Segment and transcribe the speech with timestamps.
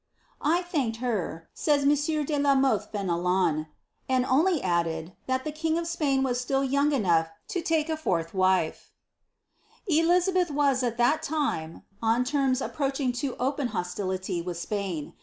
[0.41, 3.67] I thanked her," says monsieur de la Moihe Fcnelon,
[4.09, 7.95] ''and only added, that the king <^ Spain was still young enough to take a
[7.95, 8.89] fourtli wife,"'
[9.87, 15.13] Elizabeth was at that time on terms aj^roaching to open hostility with Spain.